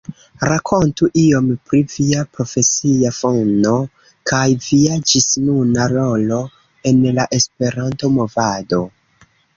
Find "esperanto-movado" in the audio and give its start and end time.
7.41-8.83